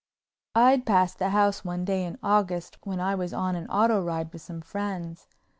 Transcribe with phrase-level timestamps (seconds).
[0.55, 4.33] I'd passed the house one day in August when I was on an auto ride
[4.33, 5.27] with some friends.